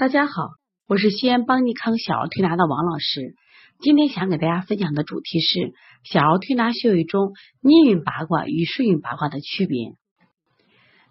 [0.00, 0.32] 大家好，
[0.88, 3.34] 我是西安邦尼康小儿推拿的王老师。
[3.80, 9.92] 今天想给大家分享的主题是小儿推拿穴位中逆运八卦与顺运八卦的区别。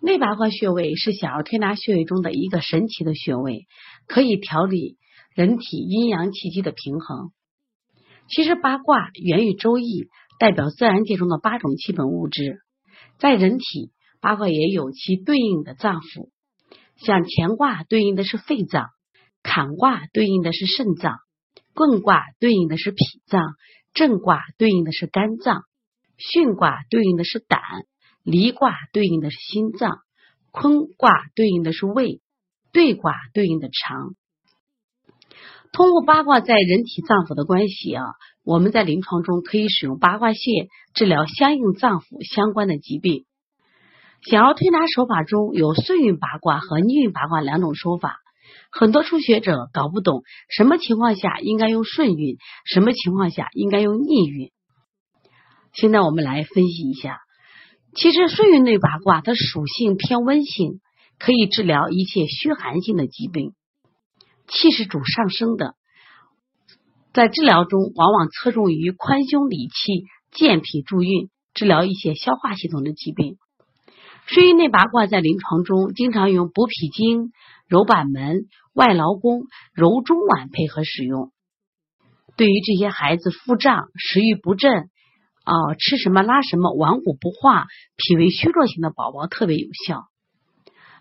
[0.00, 3.66] 内八卦穴位是小儿推拿穴位中的一个神奇的穴位，
[4.06, 4.96] 可以调理
[5.34, 7.30] 人体阴阳气机的平衡。
[8.30, 10.08] 其实八卦源于周易，
[10.38, 12.60] 代表自然界中的八种基本物质。
[13.18, 13.92] 在人体，
[14.22, 16.30] 八卦也有其对应的脏腑。
[16.98, 18.88] 像乾卦对应的是肺脏，
[19.42, 21.16] 坎卦对应的是肾脏，
[21.74, 23.42] 艮卦对应的是脾脏，
[23.94, 25.62] 震卦对应的是肝脏，
[26.18, 27.60] 巽卦对应的是胆，
[28.24, 29.98] 离卦对应的是心脏，
[30.50, 32.20] 坤卦对应的是胃，
[32.72, 34.14] 兑卦对应的肠。
[35.70, 38.02] 通过八卦在人体脏腑的关系啊，
[38.42, 40.40] 我们在临床中可以使用八卦穴
[40.94, 43.24] 治疗相应脏腑相关的疾病。
[44.22, 48.18] 想要推拿手法中有顺运八卦和逆运八卦两种说法，
[48.70, 54.50] 很多初学者搞不懂什么情况下应该用顺运，什么情况下应该用逆运。
[55.72, 57.20] 现在我们来分析一下，
[57.94, 60.80] 其实顺运内八卦它属性偏温性，
[61.18, 63.52] 可以治疗一切虚寒性的疾病，
[64.48, 65.74] 气是主上升的，
[67.12, 73.36] 在治疗中往往侧重于宽胸理气、健脾助运，治疗一些消化系统的疾病。
[74.30, 77.32] 顺运内八卦在临床中经常用补脾经、
[77.66, 78.42] 揉板门、
[78.74, 81.32] 外劳宫、揉中脘配合使用。
[82.36, 84.90] 对于这些孩子腹胀、食欲不振
[85.44, 90.02] 啊，吃什么拉什么、顽固不化、脾胃虚弱型的宝宝特别有效。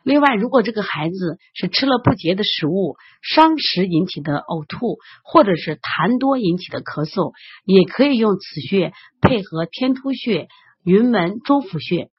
[0.04, 7.34] 另外，如果这个孩子是吃了不洁的食物、伤食引起的呕吐，或者是痰多引起的咳嗽，
[7.66, 10.48] 也可以用此穴配合天突穴、
[10.86, 12.10] 云门、中府穴。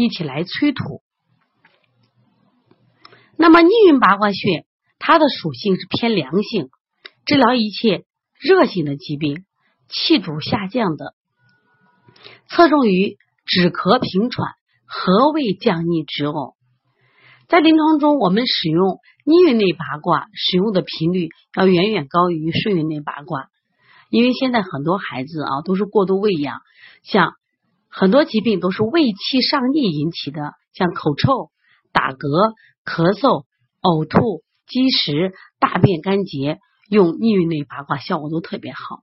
[0.00, 1.02] 一起来催吐。
[3.36, 4.64] 那么逆运八卦穴，
[5.00, 6.68] 它的属性是偏凉性，
[7.26, 8.04] 治疗一切
[8.38, 9.44] 热性的疾病，
[9.88, 11.14] 气主下降的，
[12.48, 14.54] 侧重于止咳平喘、
[14.86, 16.54] 和胃降逆止呕。
[17.48, 23.48] 在临床中，我们使用逆运内八卦使用的频率要远远高于顺运内八卦，
[24.10, 26.60] 因为现在很多孩子啊都是过度喂养，
[27.02, 27.32] 像。
[27.88, 31.50] 很多疾病都是胃气上逆引起的，像口臭、
[31.92, 32.54] 打嗝、
[32.84, 33.44] 咳嗽、
[33.80, 39.00] 呕吐、积食、大便干结，用逆运内八卦效果都特别好。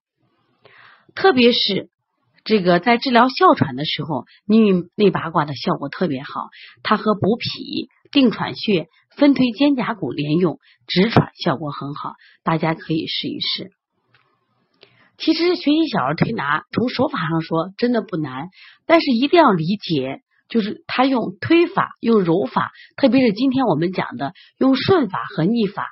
[1.15, 1.89] 特别是
[2.43, 6.49] 这个在治疗哮喘的时候，逆运内八卦的效果特别好。
[6.83, 12.13] 它和补脾、定喘穴、分推肩胛骨连用，止喘效果很好，
[12.43, 13.71] 大家可以试一试。
[15.17, 18.49] 其实学习小儿推拿，从手法上说真的不难，
[18.85, 25.87] 但是一定要理解，就是他用推法、用揉法，特别是今天我们讲的用顺法和逆法，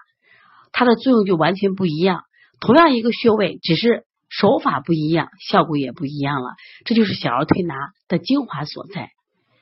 [0.72, 2.24] 它的作用就完全不一样。
[2.60, 6.50] 同样一个穴位，只是手法不一样，效果也不一样了。
[6.86, 7.76] 这就是小儿推拿
[8.08, 9.10] 的精华所在。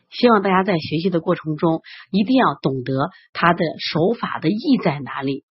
[0.09, 5.45] 希望大家在学习的过程中，一定要懂得它的手法的意在哪里，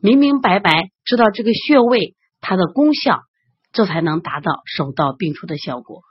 [0.00, 3.20] 明明白白知道这个穴位它的功效。
[3.72, 6.02] 这才能达到手到病除的效果。